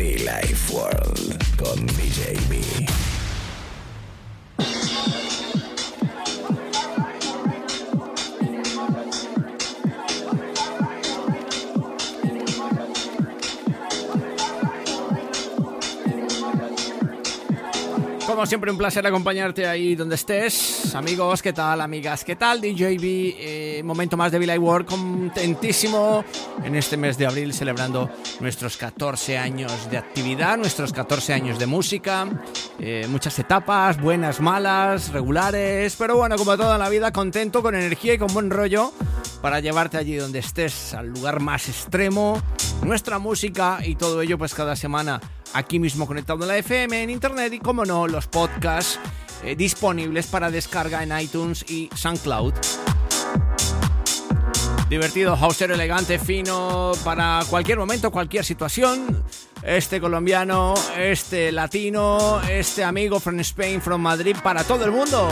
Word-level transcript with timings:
Be 0.00 0.16
Life 0.24 0.72
World 0.72 1.36
con 1.58 1.84
DJ 1.88 2.34
B. 2.48 3.09
Como 18.40 18.46
siempre, 18.46 18.70
un 18.70 18.78
placer 18.78 19.06
acompañarte 19.06 19.66
ahí 19.66 19.94
donde 19.94 20.14
estés. 20.14 20.94
Amigos, 20.94 21.42
¿qué 21.42 21.52
tal? 21.52 21.78
Amigas, 21.82 22.24
¿qué 22.24 22.36
tal? 22.36 22.58
DJB, 22.62 23.34
eh, 23.38 23.82
momento 23.84 24.16
más 24.16 24.32
de 24.32 24.38
Villa 24.38 24.58
World, 24.58 24.86
contentísimo 24.88 26.24
en 26.64 26.74
este 26.74 26.96
mes 26.96 27.18
de 27.18 27.26
abril 27.26 27.52
celebrando 27.52 28.08
nuestros 28.40 28.78
14 28.78 29.36
años 29.36 29.90
de 29.90 29.98
actividad, 29.98 30.56
nuestros 30.56 30.94
14 30.94 31.34
años 31.34 31.58
de 31.58 31.66
música. 31.66 32.26
Eh, 32.78 33.06
muchas 33.10 33.38
etapas, 33.38 34.00
buenas, 34.00 34.40
malas, 34.40 35.12
regulares, 35.12 35.94
pero 35.98 36.16
bueno, 36.16 36.36
como 36.36 36.56
toda 36.56 36.78
la 36.78 36.88
vida, 36.88 37.12
contento, 37.12 37.60
con 37.60 37.74
energía 37.74 38.14
y 38.14 38.18
con 38.18 38.32
buen 38.32 38.48
rollo 38.48 38.94
para 39.42 39.60
llevarte 39.60 39.98
allí 39.98 40.16
donde 40.16 40.38
estés, 40.38 40.94
al 40.94 41.08
lugar 41.08 41.40
más 41.40 41.68
extremo. 41.68 42.40
Nuestra 42.82 43.18
música 43.18 43.80
y 43.84 43.96
todo 43.96 44.22
ello, 44.22 44.38
pues 44.38 44.54
cada 44.54 44.76
semana 44.76 45.20
aquí 45.54 45.78
mismo 45.78 46.06
conectado 46.06 46.42
en 46.42 46.48
la 46.48 46.58
FM, 46.58 47.02
en 47.02 47.10
internet 47.10 47.52
y, 47.52 47.58
como 47.58 47.84
no, 47.84 48.06
los 48.06 48.26
podcasts 48.26 48.98
eh, 49.44 49.56
disponibles 49.56 50.26
para 50.26 50.50
descarga 50.50 51.02
en 51.02 51.18
iTunes 51.18 51.64
y 51.68 51.88
SoundCloud. 51.94 52.54
Divertido, 54.88 55.36
hausero, 55.36 55.74
elegante, 55.74 56.18
fino, 56.18 56.92
para 57.04 57.40
cualquier 57.48 57.78
momento, 57.78 58.10
cualquier 58.10 58.44
situación. 58.44 59.24
Este 59.62 60.00
colombiano, 60.00 60.74
este 60.98 61.52
latino, 61.52 62.40
este 62.50 62.82
amigo 62.82 63.20
from 63.20 63.38
Spain, 63.40 63.80
from 63.80 64.00
Madrid, 64.00 64.36
para 64.42 64.64
todo 64.64 64.84
el 64.84 64.90
mundo. 64.90 65.28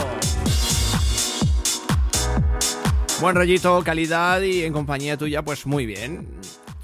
Buen 3.20 3.34
rollito, 3.34 3.82
calidad 3.82 4.40
y 4.42 4.62
en 4.62 4.72
compañía 4.72 5.16
tuya, 5.16 5.42
pues 5.42 5.66
muy 5.66 5.86
bien. 5.86 6.28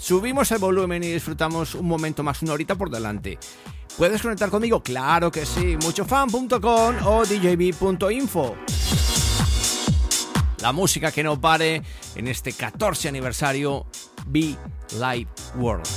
Subimos 0.05 0.51
el 0.51 0.59
volumen 0.59 1.03
y 1.03 1.13
disfrutamos 1.13 1.75
un 1.75 1.89
momento 1.89 2.23
más, 2.23 2.43
una 2.43 2.53
horita 2.53 2.75
por 2.75 2.91
delante. 2.91 3.39
¿Puedes 3.97 4.21
conectar 4.21 4.51
conmigo? 4.51 4.83
Claro 4.83 5.31
que 5.31 5.47
sí, 5.47 5.79
muchofan.com 5.83 6.97
o 7.07 7.25
djb.info. 7.25 8.55
La 10.61 10.73
música 10.73 11.11
que 11.11 11.23
no 11.23 11.41
pare 11.41 11.81
en 12.17 12.29
este 12.29 12.53
14 12.53 13.09
aniversario 13.09 13.87
Be 14.27 14.55
Live 14.93 15.31
World. 15.57 15.89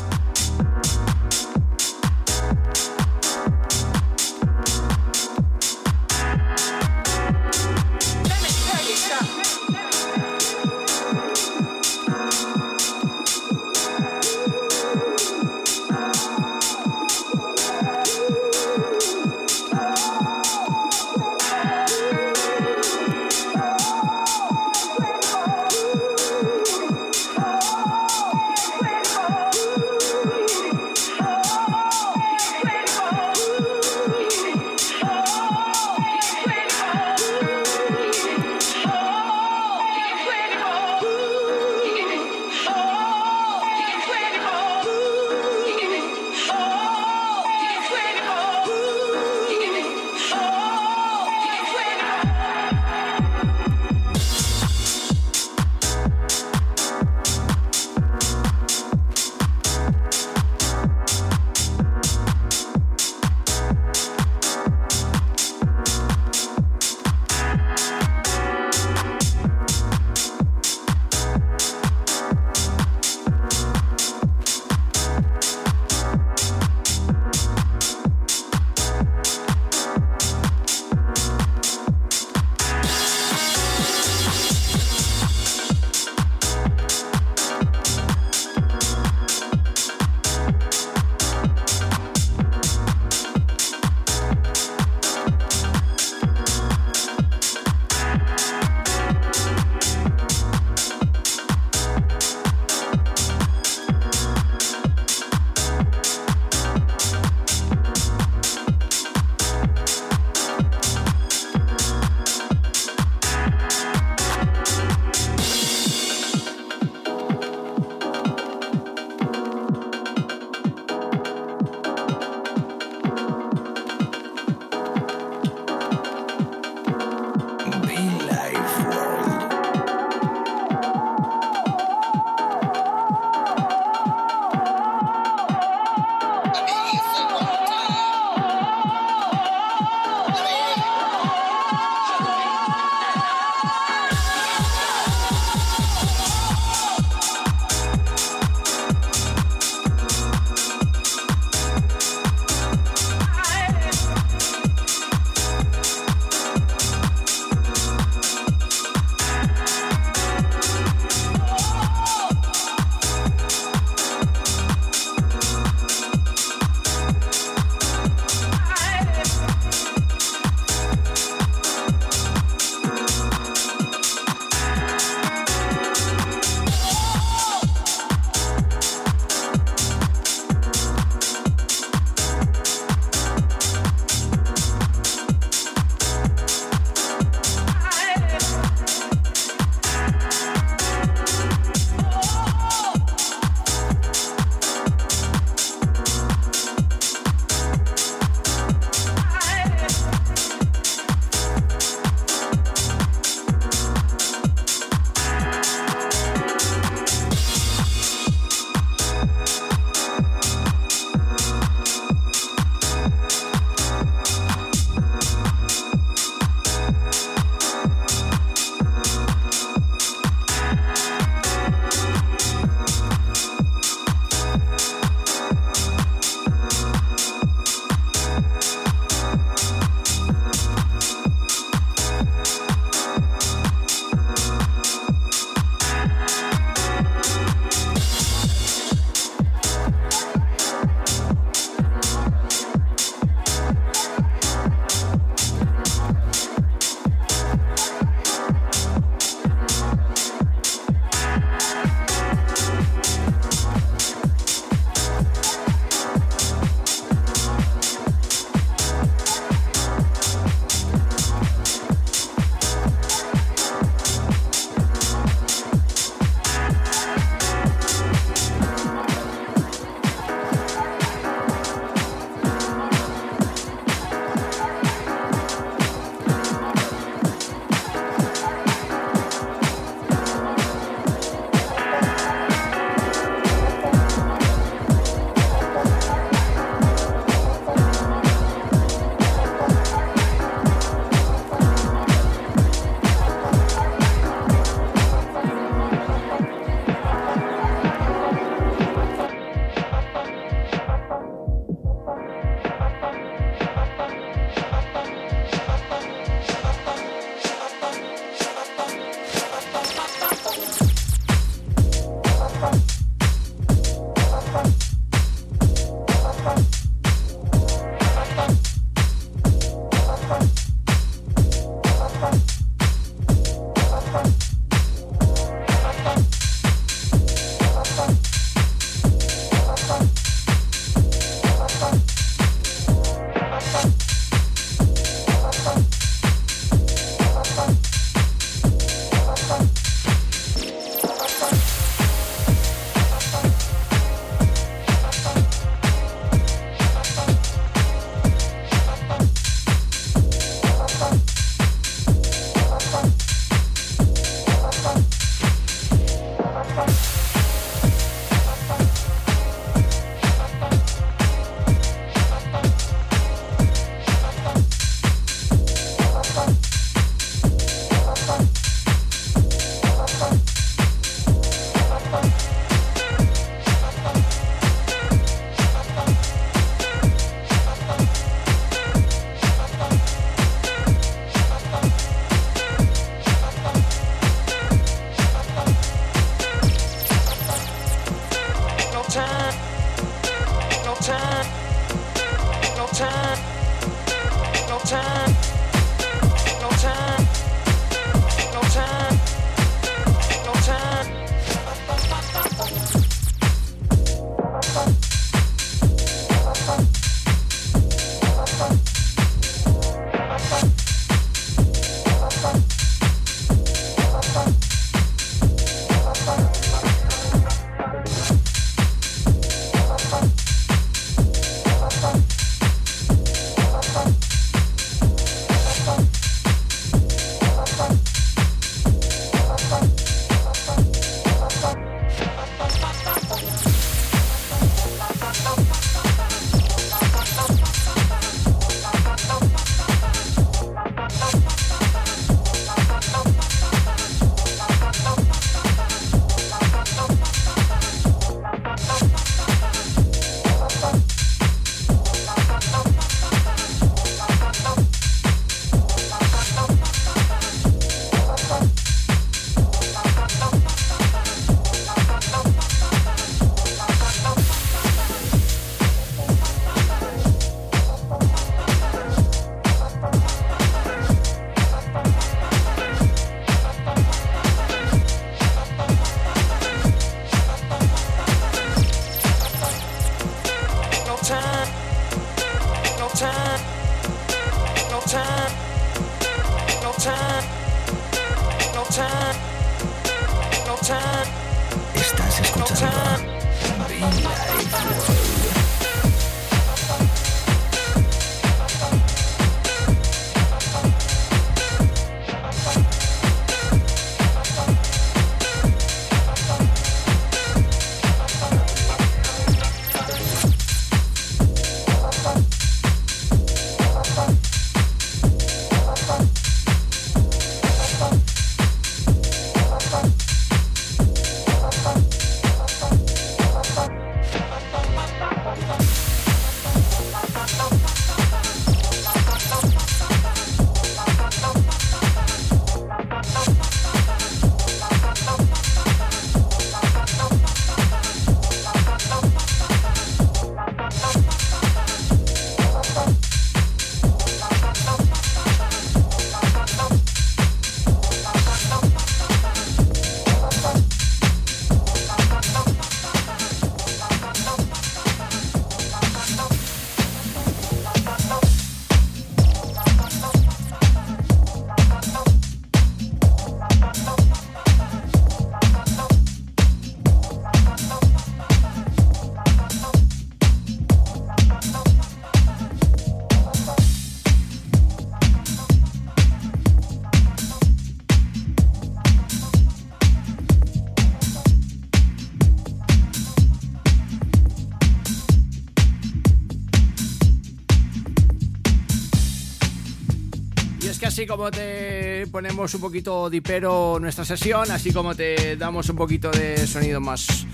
Así 591.18 591.26
como 591.26 591.50
te 591.50 592.28
ponemos 592.28 592.76
un 592.76 592.82
poquito 592.82 593.28
dipero 593.28 593.98
nuestra 594.00 594.24
sesión, 594.24 594.70
así 594.70 594.94
como 594.94 595.16
te 595.16 595.58
damos 595.58 595.90
un 595.90 595.96
poquito 595.96 596.30
de 596.30 596.68
sonido 596.68 597.02
más, 597.02 597.48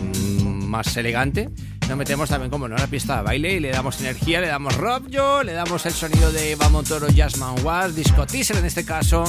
mm, 0.00 0.64
más 0.64 0.96
elegante, 0.96 1.48
nos 1.88 1.96
metemos 1.96 2.28
también 2.28 2.50
como 2.50 2.66
en 2.66 2.72
una 2.72 2.88
pista 2.88 3.18
de 3.18 3.22
baile 3.22 3.52
y 3.52 3.60
le 3.60 3.70
damos 3.70 4.00
energía, 4.00 4.40
le 4.40 4.48
damos 4.48 4.76
rock 4.78 5.06
yo, 5.10 5.44
le 5.44 5.52
damos 5.52 5.86
el 5.86 5.92
sonido 5.92 6.32
de 6.32 6.58
Toro 6.88 7.06
Jazzman 7.08 7.64
War, 7.64 7.94
Disco 7.94 8.26
Teaser 8.26 8.56
en 8.56 8.64
este 8.64 8.84
caso, 8.84 9.22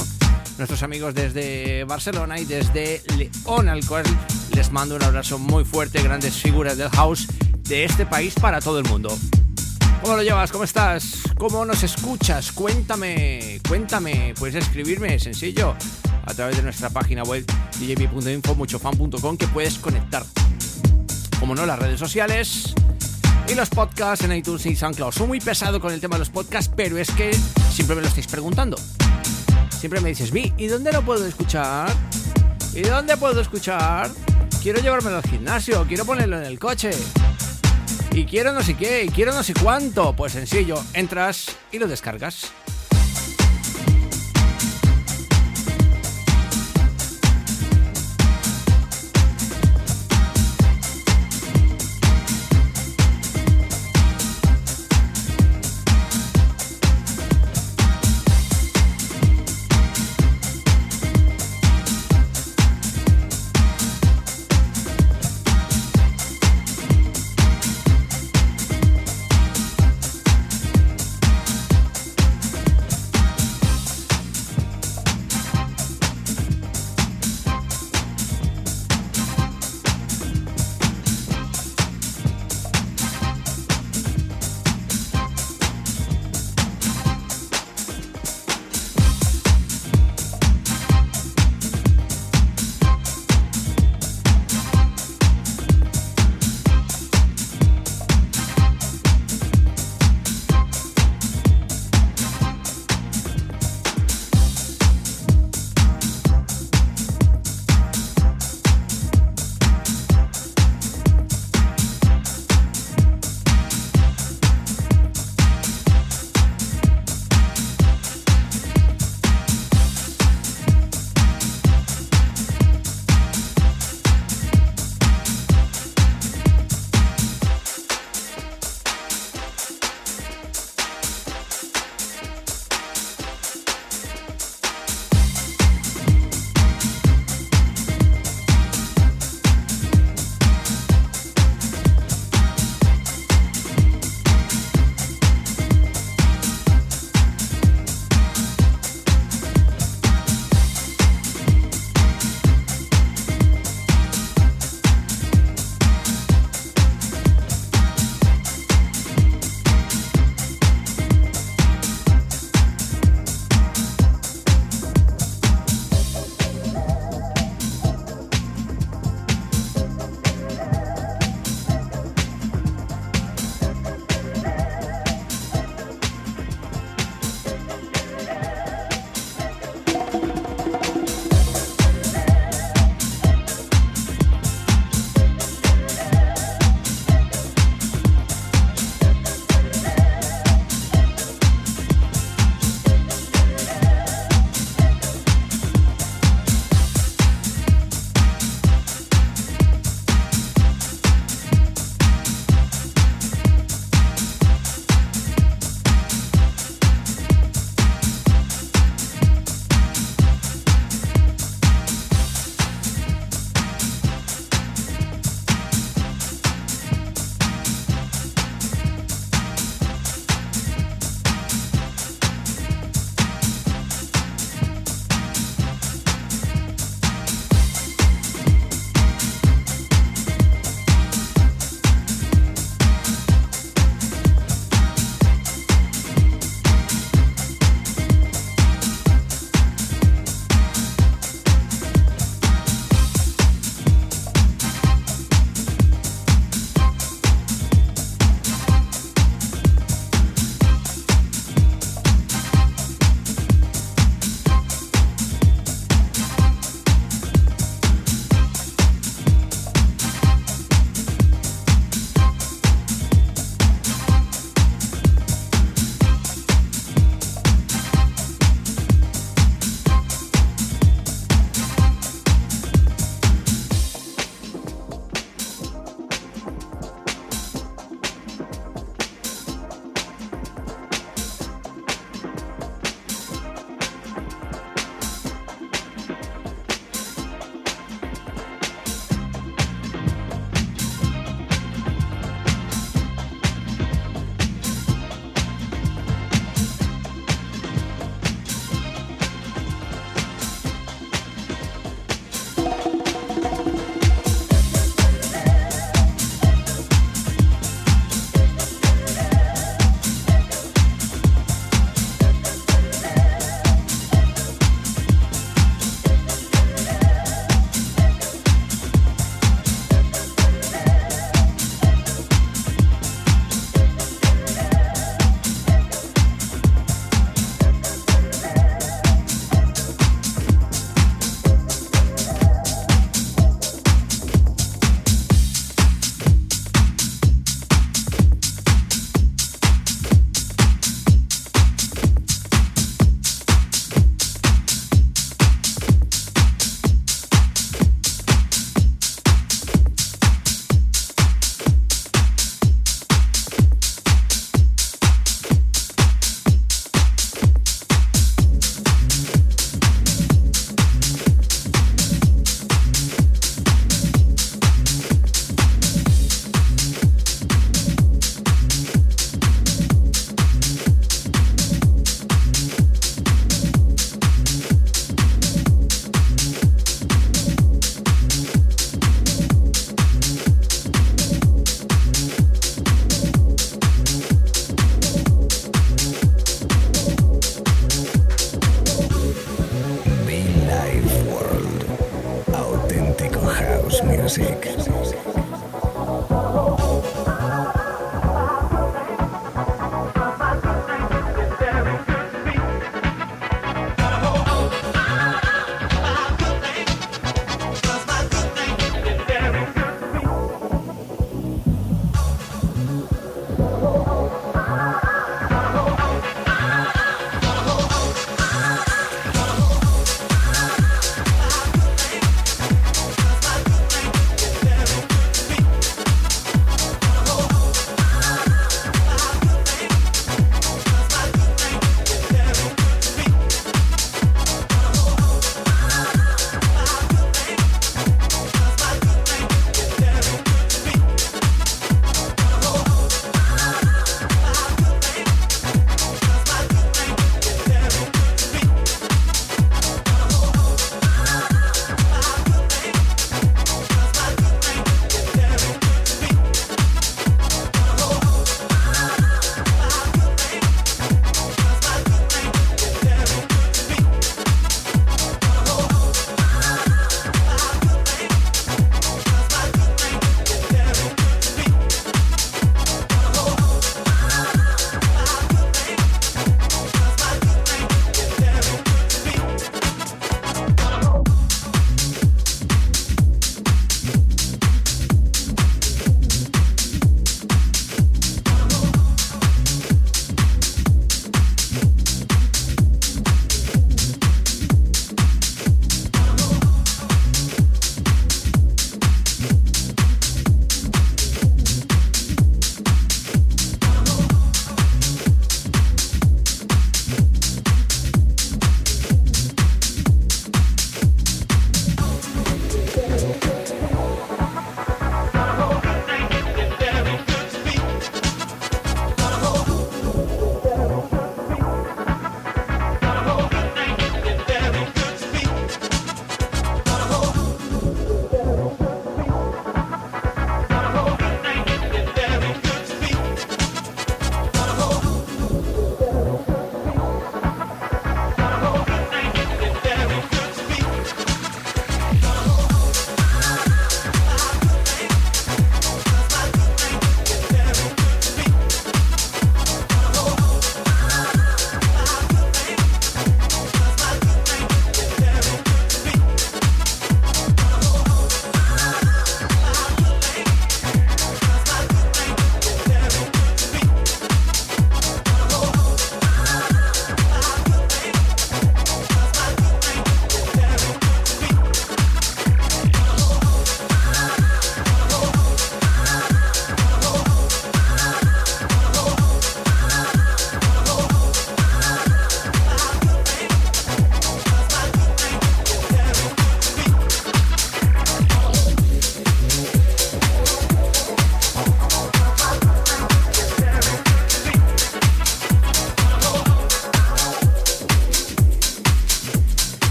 nuestros 0.58 0.82
amigos 0.82 1.14
desde 1.14 1.84
Barcelona 1.84 2.40
y 2.40 2.46
desde 2.46 3.02
León, 3.16 3.68
al 3.68 3.86
cual 3.86 4.02
les 4.52 4.72
mando 4.72 4.96
un 4.96 5.02
abrazo 5.04 5.38
muy 5.38 5.64
fuerte, 5.64 6.02
grandes 6.02 6.34
figuras 6.34 6.76
del 6.76 6.88
house 6.88 7.28
de 7.60 7.84
este 7.84 8.04
país 8.04 8.34
para 8.34 8.60
todo 8.60 8.80
el 8.80 8.84
mundo. 8.86 9.16
¿Cómo 10.04 10.18
lo 10.18 10.22
llevas? 10.22 10.52
¿Cómo 10.52 10.64
estás? 10.64 11.22
¿Cómo 11.38 11.64
nos 11.64 11.82
escuchas? 11.82 12.52
Cuéntame, 12.52 13.58
cuéntame. 13.66 14.34
Puedes 14.38 14.56
escribirme, 14.56 15.18
sencillo, 15.18 15.74
a 16.26 16.34
través 16.34 16.58
de 16.58 16.62
nuestra 16.62 16.90
página 16.90 17.22
web 17.22 17.42
djp.info, 17.80 18.54
muchofan.com, 18.54 19.38
que 19.38 19.48
puedes 19.48 19.78
conectar. 19.78 20.22
Como 21.40 21.54
no, 21.54 21.64
las 21.64 21.78
redes 21.78 21.98
sociales 21.98 22.74
y 23.48 23.54
los 23.54 23.70
podcasts 23.70 24.26
en 24.26 24.32
iTunes 24.32 24.66
y 24.66 24.76
SoundCloud. 24.76 25.10
Soy 25.10 25.26
muy 25.26 25.40
pesado 25.40 25.80
con 25.80 25.90
el 25.90 26.02
tema 26.02 26.16
de 26.16 26.18
los 26.18 26.28
podcasts, 26.28 26.70
pero 26.76 26.98
es 26.98 27.10
que 27.10 27.34
siempre 27.72 27.96
me 27.96 28.02
lo 28.02 28.08
estáis 28.08 28.26
preguntando. 28.26 28.76
Siempre 29.70 30.02
me 30.02 30.10
dices, 30.10 30.30
Vi, 30.30 30.52
¿y 30.58 30.66
dónde 30.66 30.92
lo 30.92 31.00
puedo 31.00 31.26
escuchar? 31.26 31.90
¿Y 32.74 32.82
dónde 32.82 33.16
puedo 33.16 33.40
escuchar? 33.40 34.10
Quiero 34.62 34.82
llevármelo 34.82 35.16
al 35.16 35.22
gimnasio, 35.22 35.86
quiero 35.88 36.04
ponerlo 36.04 36.36
en 36.36 36.44
el 36.44 36.58
coche 36.58 36.90
y 38.14 38.26
quiero 38.26 38.52
no 38.52 38.62
sé 38.62 38.76
qué, 38.76 39.04
y 39.04 39.08
quiero 39.08 39.32
no 39.32 39.42
sé 39.42 39.54
cuánto. 39.54 40.14
Pues 40.14 40.32
sencillo, 40.32 40.76
entras 40.94 41.56
y 41.72 41.78
lo 41.78 41.88
descargas. 41.88 42.52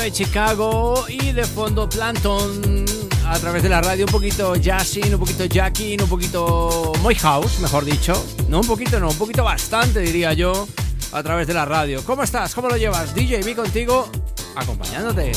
De 0.00 0.12
Chicago 0.12 1.04
y 1.08 1.32
de 1.32 1.44
fondo 1.44 1.86
Planton 1.86 2.86
a 3.26 3.38
través 3.38 3.62
de 3.62 3.68
la 3.68 3.82
radio, 3.82 4.06
un 4.06 4.12
poquito 4.12 4.54
jazzing, 4.56 5.12
un 5.12 5.20
poquito 5.20 5.44
jacking, 5.44 6.00
un 6.00 6.08
poquito 6.08 6.92
muy 7.02 7.14
house, 7.16 7.58
mejor 7.60 7.84
dicho. 7.84 8.14
No 8.48 8.60
un 8.60 8.66
poquito, 8.66 8.98
no, 8.98 9.10
un 9.10 9.18
poquito 9.18 9.44
bastante 9.44 10.00
diría 10.00 10.32
yo, 10.32 10.66
a 11.12 11.22
través 11.22 11.46
de 11.46 11.52
la 11.52 11.66
radio. 11.66 12.02
¿Cómo 12.04 12.22
estás? 12.22 12.54
¿Cómo 12.54 12.68
lo 12.68 12.78
llevas? 12.78 13.14
DJ 13.14 13.42
B 13.42 13.54
contigo, 13.54 14.08
acompañándote. 14.54 15.32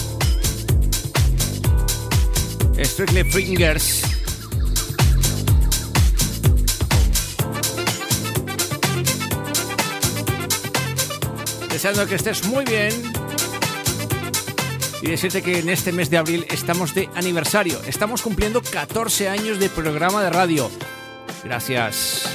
Strictly 2.82 3.24
Fingers. 3.26 4.02
Deseando 11.70 12.08
que 12.08 12.16
estés 12.16 12.46
muy 12.46 12.64
bien 12.64 13.23
y 15.04 15.10
decirte 15.10 15.42
que 15.42 15.60
en 15.60 15.68
este 15.68 15.92
mes 15.92 16.10
de 16.10 16.18
abril 16.18 16.46
estamos 16.50 16.96
de 16.96 17.10
aniversario. 17.14 17.78
Estamos 17.84 18.22
cumpliendo 18.22 18.62
14 18.62 19.28
años 19.28 19.60
de 19.60 19.68
programa 19.68 20.24
de 20.24 20.30
radio. 20.30 20.72
Gracias. 21.44 22.33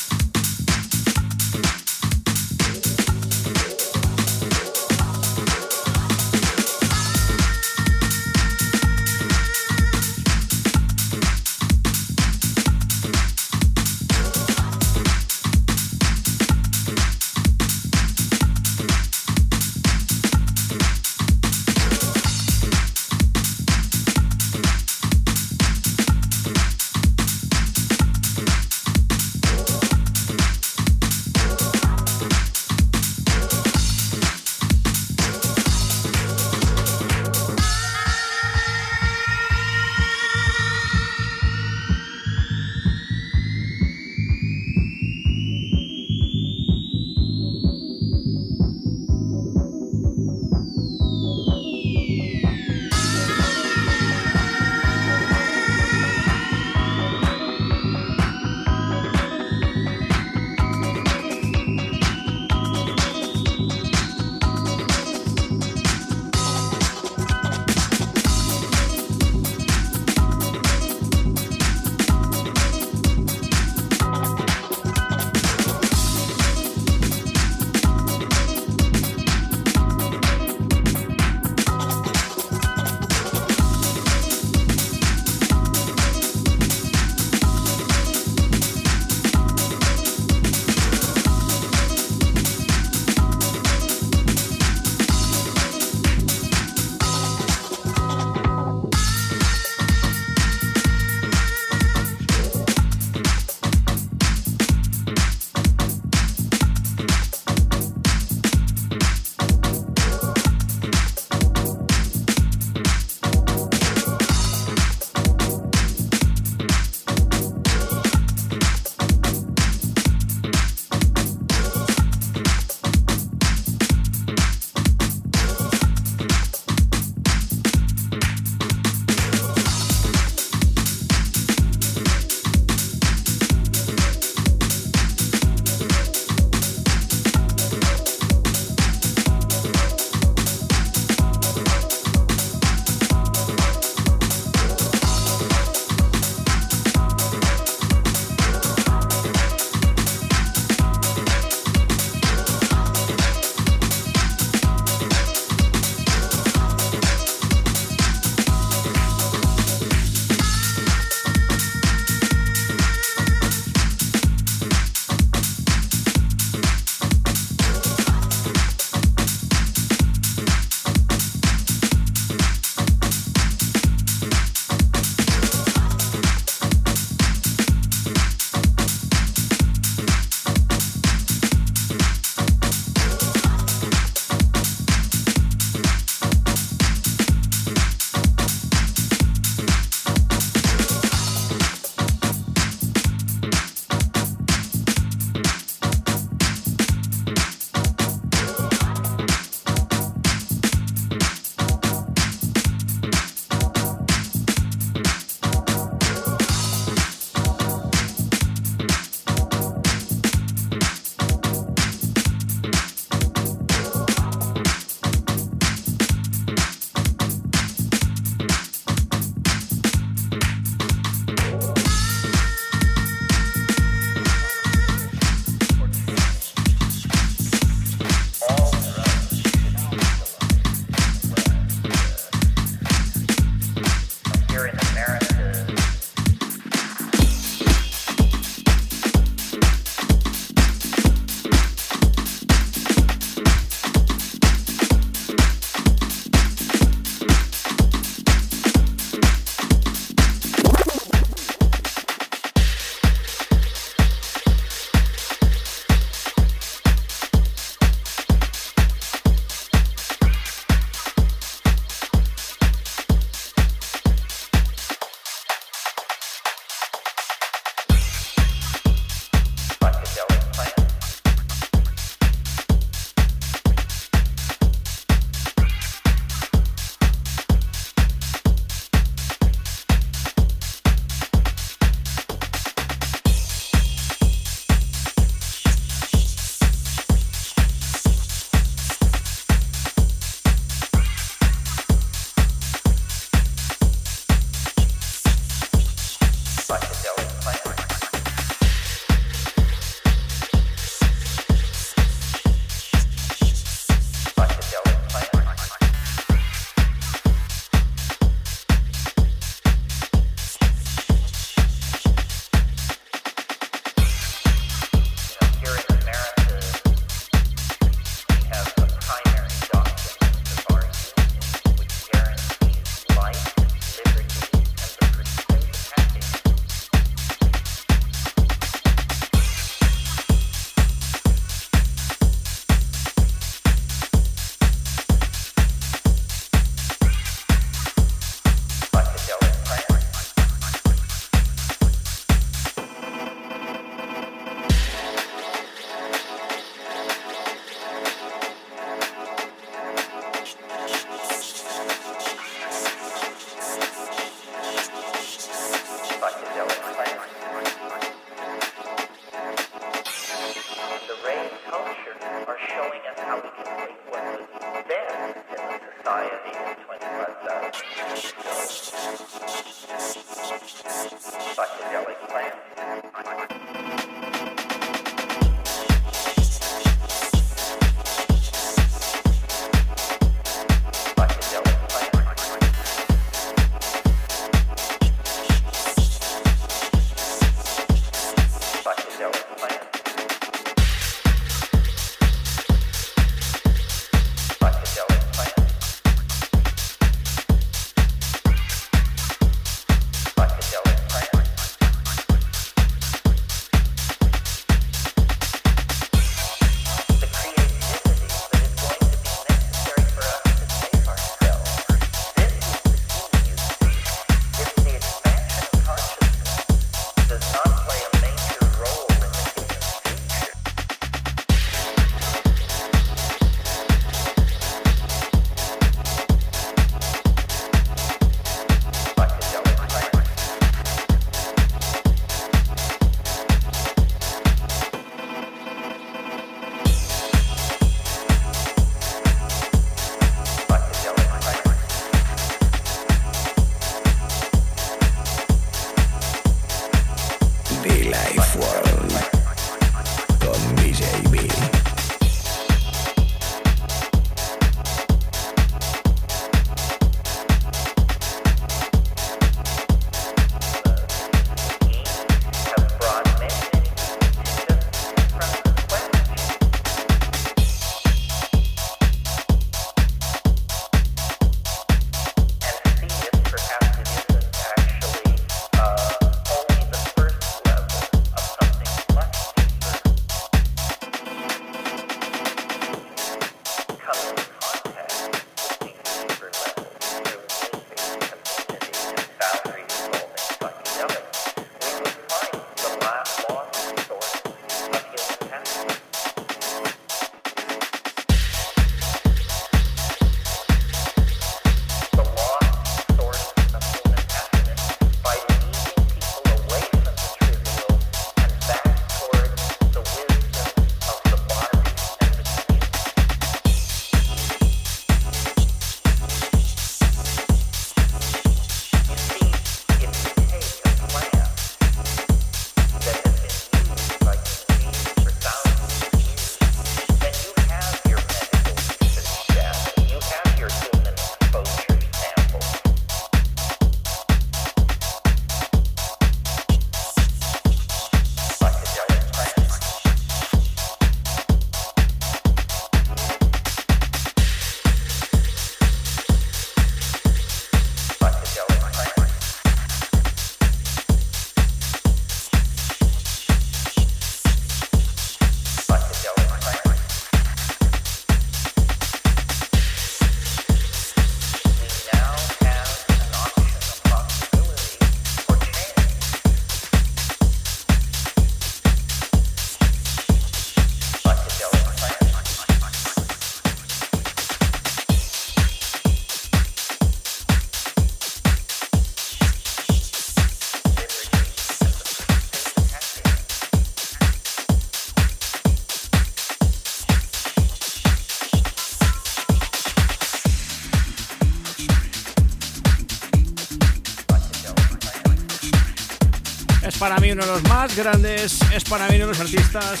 Para 597.18 597.26
mí 597.26 597.32
uno 597.32 597.44
de 597.44 597.50
los 597.50 597.62
más 597.64 597.96
grandes, 597.96 598.60
es 598.72 598.84
para 598.84 599.08
mí 599.08 599.16
uno 599.16 599.26
de 599.26 599.32
los 599.32 599.40
artistas. 599.40 600.00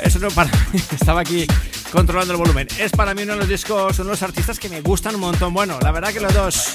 Eso 0.00 0.20
no 0.20 0.28
para 0.30 0.48
estaba 0.92 1.22
aquí 1.22 1.48
controlando 1.90 2.32
el 2.32 2.38
volumen. 2.38 2.68
Es 2.78 2.92
para 2.92 3.12
mí 3.12 3.22
uno 3.22 3.32
de 3.32 3.40
los 3.40 3.48
discos, 3.48 3.98
uno 3.98 4.04
de 4.04 4.10
los 4.12 4.22
artistas 4.22 4.60
que 4.60 4.68
me 4.68 4.82
gustan 4.82 5.16
un 5.16 5.22
montón. 5.22 5.52
Bueno, 5.52 5.80
la 5.82 5.90
verdad 5.90 6.12
que 6.12 6.20
los 6.20 6.32
dos. 6.32 6.74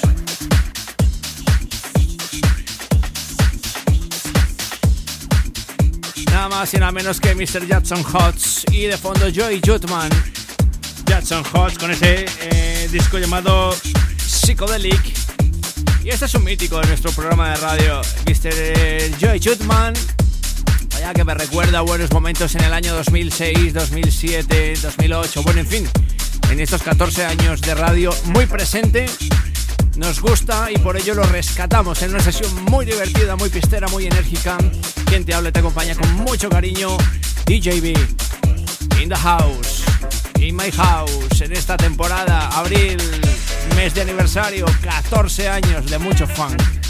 Nada 6.26 6.48
más 6.50 6.74
y 6.74 6.76
nada 6.76 6.92
menos 6.92 7.20
que 7.20 7.34
Mr. 7.34 7.66
Jackson 7.66 8.04
Hotz 8.04 8.64
y 8.70 8.82
de 8.82 8.98
fondo 8.98 9.28
Joey 9.34 9.62
Jutman. 9.64 10.10
Jackson 11.06 11.42
Hotz 11.54 11.78
con 11.78 11.90
ese 11.90 12.26
eh, 12.42 12.88
disco 12.92 13.16
llamado 13.16 13.74
Psychedelic. 14.18 15.21
Y 16.04 16.08
este 16.08 16.24
es 16.24 16.34
un 16.34 16.42
mítico 16.42 16.80
de 16.80 16.88
nuestro 16.88 17.12
programa 17.12 17.50
de 17.50 17.56
radio, 17.56 18.00
Mr. 18.26 19.20
Joey 19.20 19.40
Jutman. 19.40 19.94
Vaya 20.94 21.14
que 21.14 21.22
me 21.22 21.32
recuerda 21.32 21.80
buenos 21.80 22.10
momentos 22.10 22.54
en 22.56 22.64
el 22.64 22.72
año 22.72 22.92
2006, 22.94 23.72
2007, 23.72 24.74
2008. 24.82 25.42
Bueno, 25.44 25.60
en 25.60 25.66
fin, 25.66 25.88
en 26.50 26.58
estos 26.58 26.82
14 26.82 27.24
años 27.24 27.60
de 27.60 27.74
radio 27.76 28.10
muy 28.26 28.46
presente. 28.46 29.06
Nos 29.96 30.20
gusta 30.20 30.72
y 30.72 30.78
por 30.78 30.96
ello 30.96 31.14
lo 31.14 31.22
rescatamos 31.22 32.02
en 32.02 32.10
una 32.10 32.20
sesión 32.20 32.64
muy 32.64 32.84
divertida, 32.84 33.36
muy 33.36 33.48
pistera, 33.48 33.86
muy 33.86 34.06
enérgica. 34.06 34.58
Quien 35.04 35.24
te 35.24 35.34
habla 35.34 35.52
te 35.52 35.60
acompaña 35.60 35.94
con 35.94 36.10
mucho 36.14 36.50
cariño. 36.50 36.96
DJB, 37.46 37.96
in 39.00 39.08
the 39.08 39.16
house, 39.16 39.84
in 40.40 40.56
my 40.56 40.70
house, 40.72 41.40
en 41.40 41.52
esta 41.52 41.76
temporada, 41.76 42.48
abril, 42.48 42.98
mes 43.82 43.94
de 43.94 44.02
aniversario, 44.02 44.64
14 44.80 45.48
años 45.48 45.90
de 45.90 45.98
mucho 45.98 46.24
funk. 46.24 46.81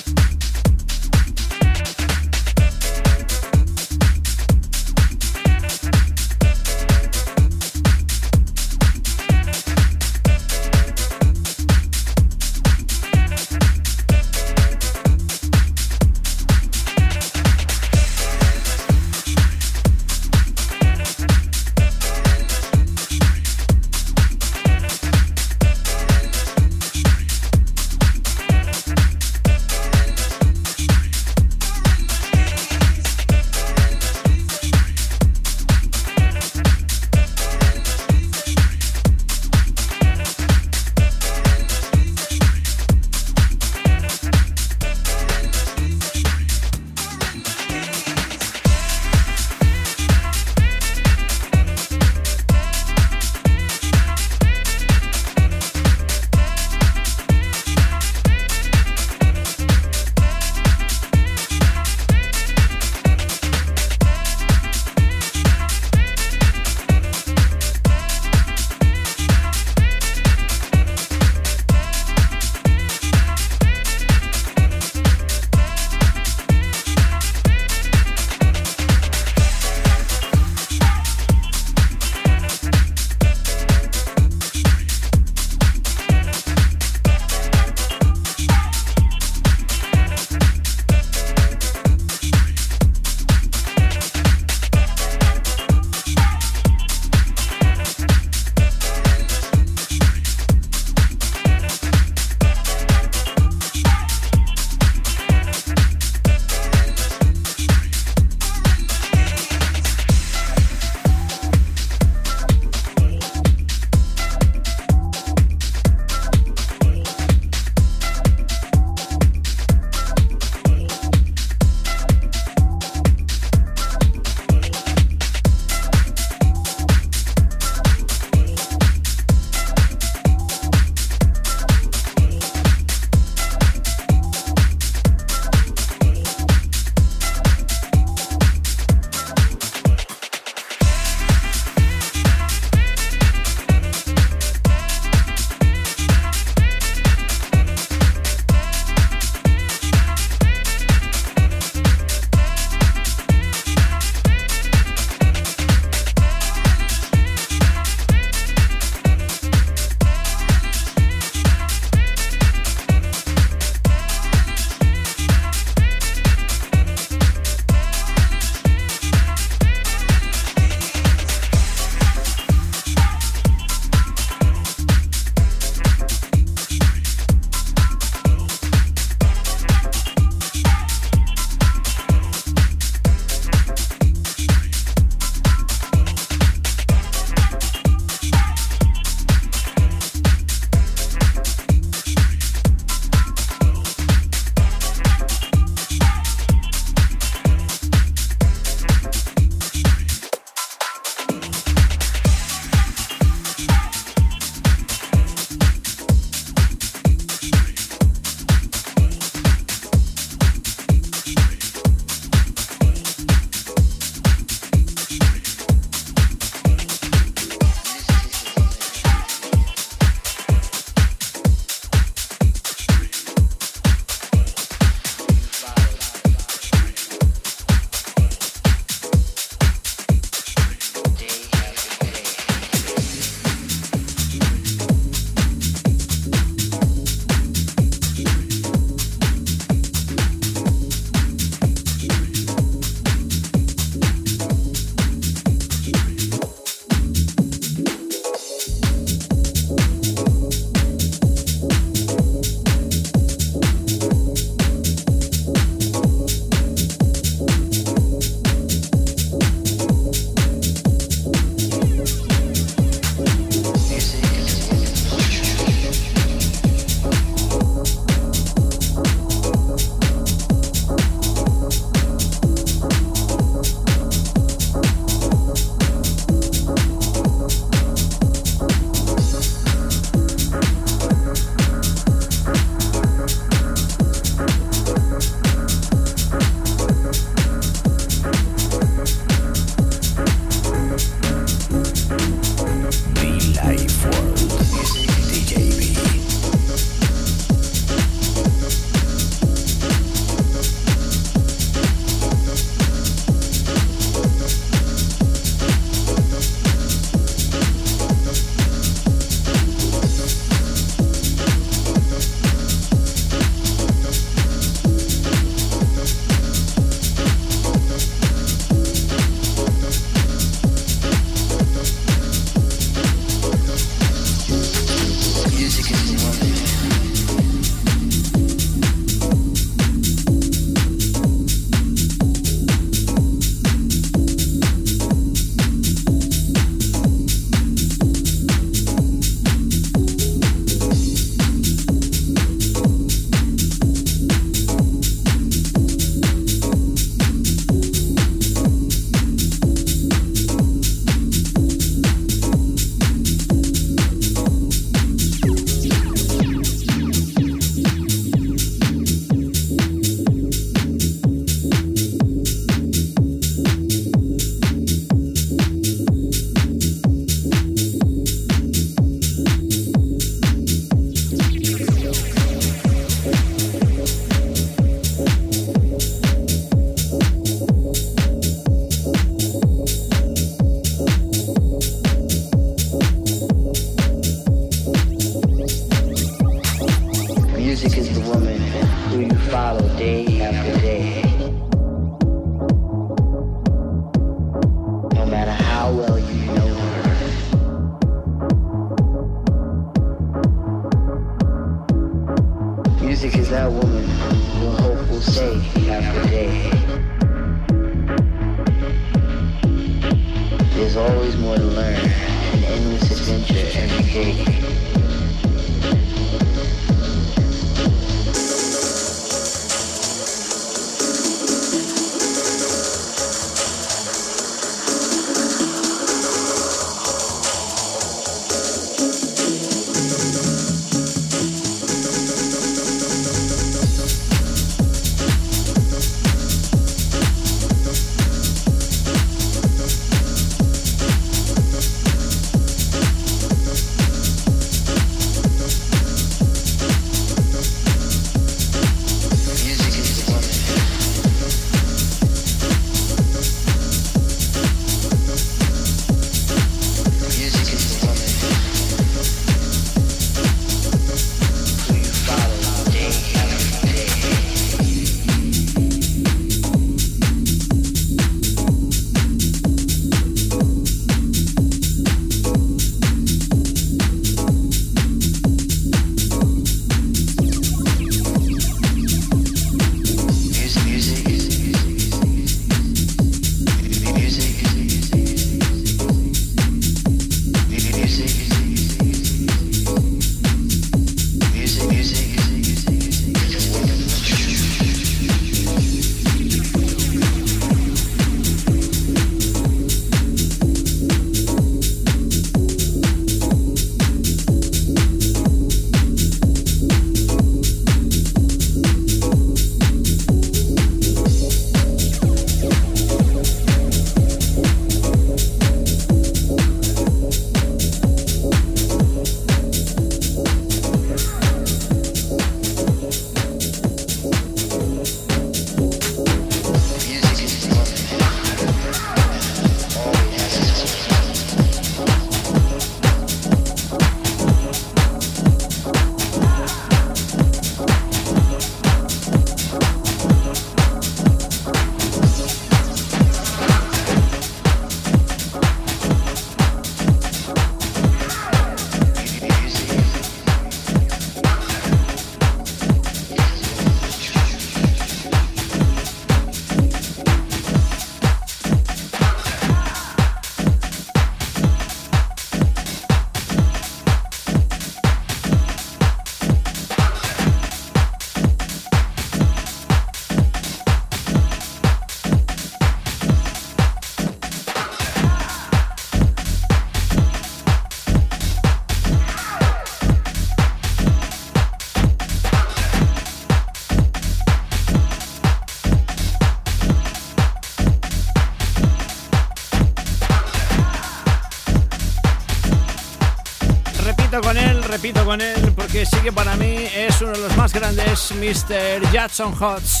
Repito 594.90 595.24
con 595.24 595.40
él 595.40 595.72
porque 595.76 596.04
sí 596.04 596.16
que 596.16 596.32
para 596.32 596.56
mí 596.56 596.88
es 596.94 597.20
uno 597.20 597.30
de 597.32 597.38
los 597.38 597.56
más 597.56 597.72
grandes, 597.72 598.32
Mr. 598.32 599.10
Jackson 599.12 599.54
Hotz. 599.60 600.00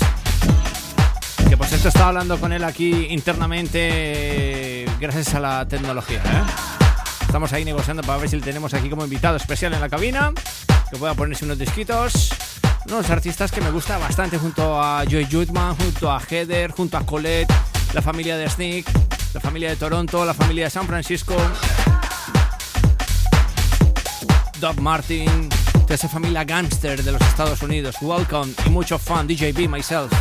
Que 1.48 1.56
por 1.56 1.66
cierto 1.66 1.88
estaba 1.88 2.08
hablando 2.08 2.40
con 2.40 2.52
él 2.52 2.64
aquí 2.64 3.06
internamente 3.10 4.86
gracias 4.98 5.34
a 5.34 5.40
la 5.40 5.68
tecnología. 5.68 6.18
¿eh? 6.18 6.42
Estamos 7.20 7.52
ahí 7.52 7.64
negociando 7.64 8.02
para 8.02 8.18
ver 8.18 8.28
si 8.28 8.36
le 8.36 8.42
tenemos 8.42 8.74
aquí 8.74 8.90
como 8.90 9.04
invitado 9.04 9.36
especial 9.36 9.72
en 9.74 9.80
la 9.80 9.88
cabina, 9.88 10.32
que 10.90 10.96
pueda 10.96 11.14
ponerse 11.14 11.44
unos 11.44 11.58
disquitos. 11.58 12.30
Unos 12.88 13.08
artistas 13.10 13.52
que 13.52 13.60
me 13.60 13.70
gusta 13.70 13.96
bastante 13.98 14.38
junto 14.38 14.82
a 14.82 15.04
Joy 15.04 15.28
Jutman, 15.30 15.76
junto 15.76 16.10
a 16.10 16.20
Heather, 16.20 16.72
junto 16.72 16.96
a 16.96 17.06
Colette, 17.06 17.52
la 17.94 18.02
familia 18.02 18.36
de 18.36 18.48
Sneak, 18.48 18.86
la 19.34 19.40
familia 19.40 19.68
de 19.68 19.76
Toronto, 19.76 20.24
la 20.24 20.34
familia 20.34 20.64
de 20.64 20.70
San 20.70 20.86
Francisco. 20.86 21.36
Doug 24.60 24.78
Martin, 24.80 25.48
esa 25.88 26.08
familia 26.08 26.44
gangster 26.44 27.02
de 27.02 27.12
los 27.12 27.20
Estados 27.22 27.62
Unidos. 27.62 27.96
Welcome 28.02 28.52
y 28.66 28.70
mucho 28.70 28.98
fun, 28.98 29.26
DJB, 29.26 29.68
myself. 29.68 30.12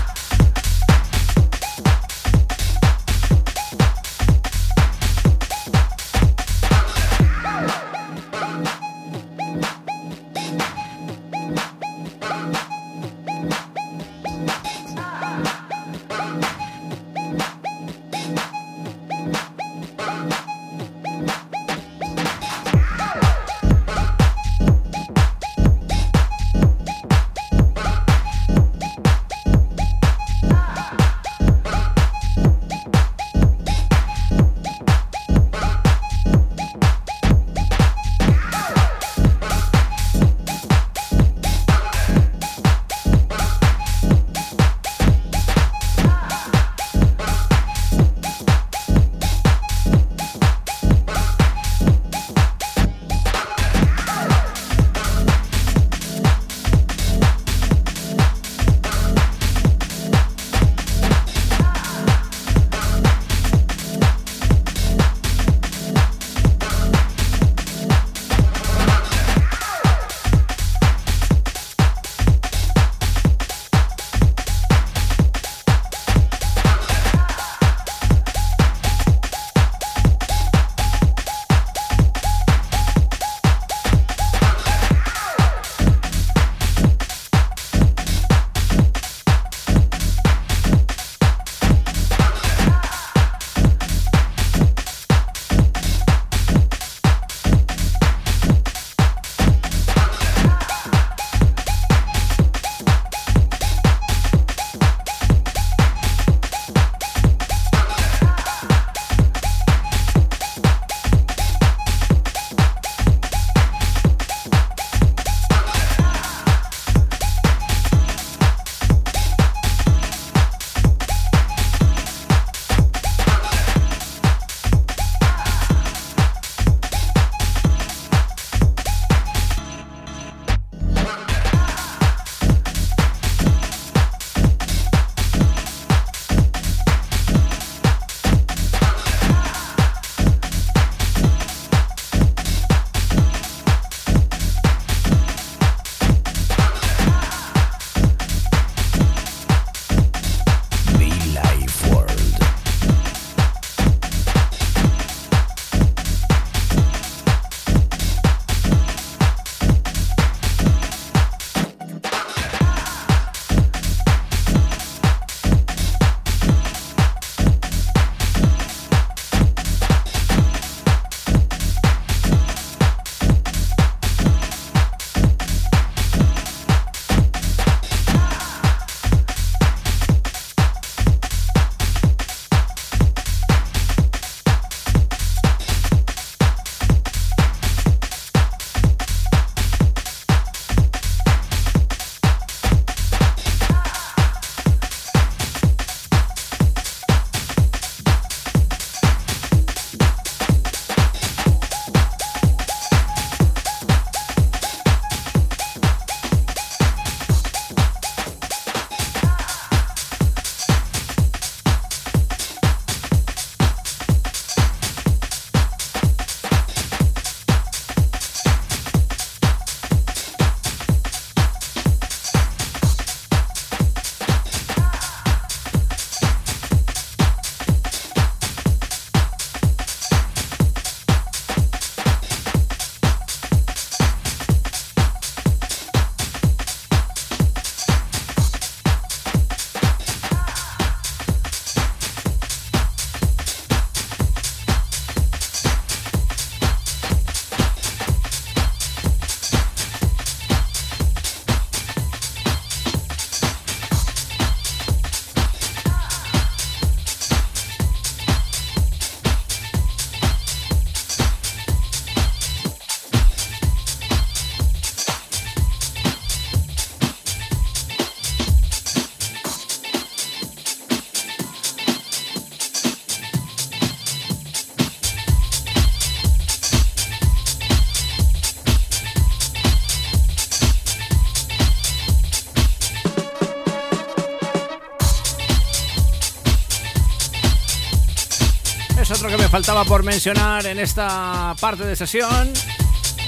Faltaba 289.59 289.83
por 289.83 290.03
mencionar 290.03 290.65
en 290.67 290.79
esta 290.79 291.53
parte 291.59 291.83
de 291.83 291.93
sesión, 291.93 292.49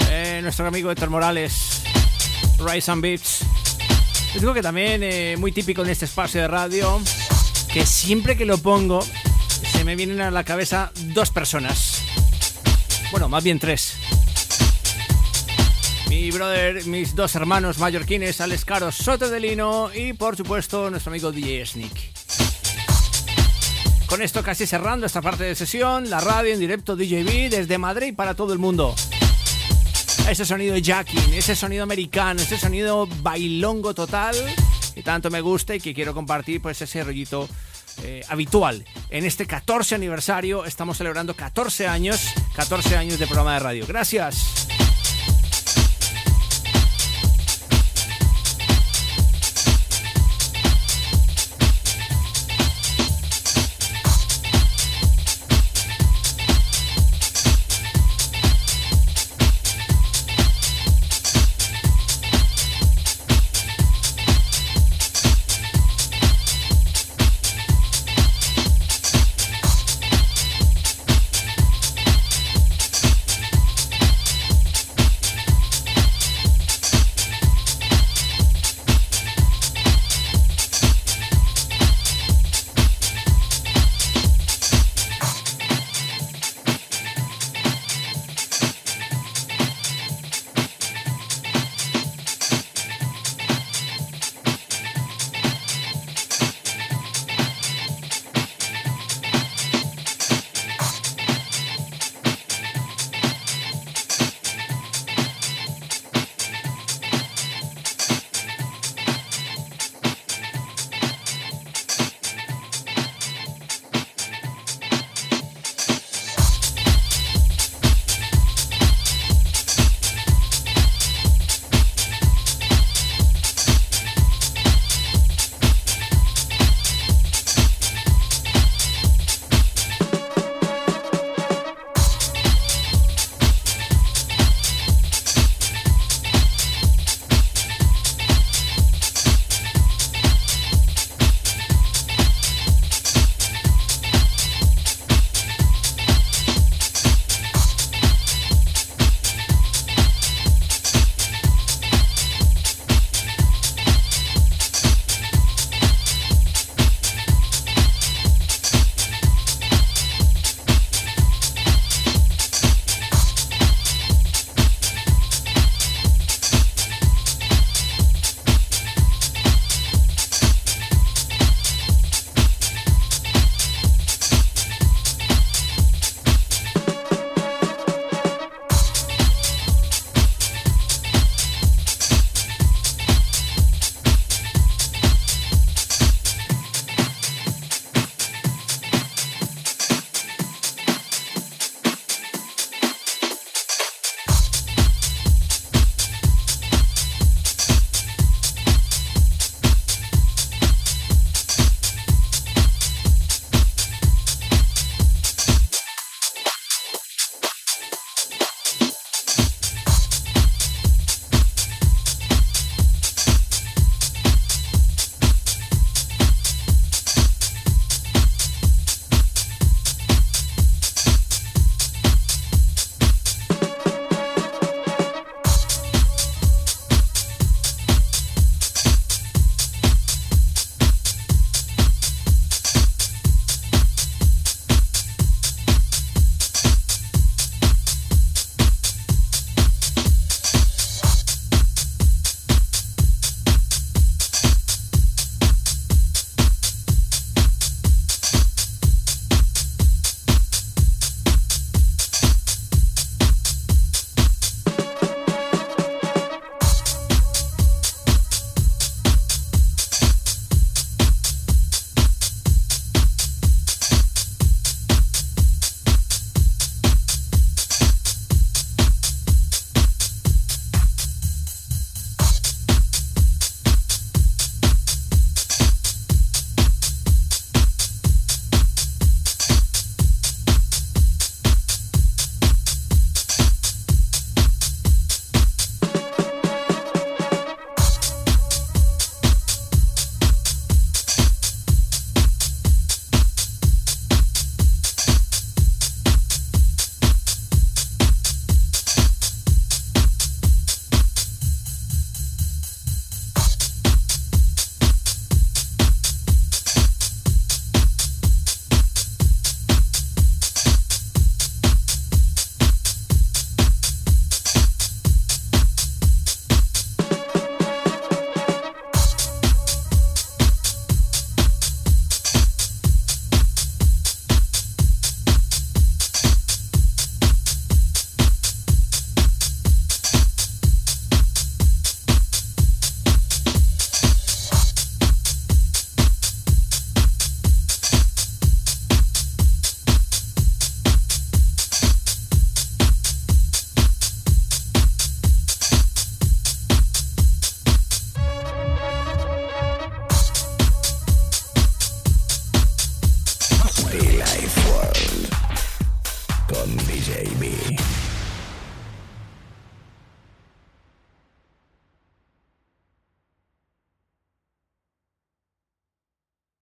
eh, 0.10 0.40
nuestro 0.42 0.66
amigo 0.66 0.90
Héctor 0.90 1.10
Morales, 1.10 1.82
Rise 2.58 2.90
and 2.90 3.02
Beats. 3.02 3.42
Les 4.32 4.40
digo 4.40 4.54
que 4.54 4.62
también 4.62 5.04
eh, 5.04 5.36
muy 5.38 5.52
típico 5.52 5.84
en 5.84 5.90
este 5.90 6.06
espacio 6.06 6.40
de 6.40 6.48
radio, 6.48 7.02
que 7.74 7.86
siempre 7.86 8.38
que 8.38 8.46
lo 8.46 8.58
pongo 8.60 9.06
se 9.74 9.84
me 9.84 9.98
vienen 9.98 10.22
a 10.22 10.32
la 10.32 10.46
cabeza 10.46 10.94
dos 11.08 11.32
personas. 11.32 12.02
Bueno, 13.12 13.28
más 13.28 13.44
bien 13.44 13.60
tres. 13.60 13.98
Mi 16.08 16.32
brother, 16.32 16.86
mis 16.86 17.14
dos 17.14 17.36
hermanos 17.36 17.78
mallorquines, 17.78 18.40
Alex 18.40 18.64
Caro 18.64 18.90
Soto 18.94 19.30
de 19.30 19.42
Lino 19.42 19.94
y 19.94 20.14
por 20.14 20.38
supuesto 20.38 20.90
nuestro 20.90 21.12
amigo 21.12 21.34
DJ 21.34 21.66
Sneak. 21.66 22.11
Con 24.12 24.22
esto 24.22 24.44
casi 24.44 24.68
cerrando 24.68 25.06
esta 25.06 25.22
parte 25.22 25.46
de 25.46 25.56
sesión, 25.56 26.10
la 26.10 26.20
radio 26.20 26.52
en 26.54 26.60
directo 26.60 26.98
DJB 26.98 27.50
desde 27.50 27.78
Madrid 27.78 28.14
para 28.14 28.34
todo 28.34 28.52
el 28.52 28.60
mundo. 28.60 28.94
Ese 30.30 30.44
sonido 30.44 30.76
jacking, 30.78 31.34
ese 31.34 31.56
sonido 31.56 31.84
americano, 31.84 32.42
ese 32.42 32.58
sonido 32.58 33.08
bailongo 33.22 33.94
total 33.94 34.36
que 34.94 35.02
tanto 35.02 35.32
me 35.32 35.40
gusta 35.40 35.76
y 35.76 35.80
que 35.80 35.94
quiero 35.94 36.14
compartir 36.14 36.62
pues 36.62 36.82
ese 36.82 37.06
rollito 37.06 37.48
eh, 38.04 38.22
habitual. 38.28 38.84
En 39.12 39.24
este 39.24 39.46
14 39.46 39.96
aniversario 39.96 40.66
estamos 40.66 40.98
celebrando 40.98 41.34
14 41.34 41.88
años, 41.88 42.34
14 42.58 42.98
años 42.98 43.18
de 43.18 43.28
programa 43.28 43.54
de 43.54 43.60
radio. 43.60 43.86
Gracias. 43.88 44.61